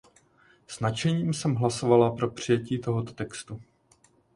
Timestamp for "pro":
2.15-2.31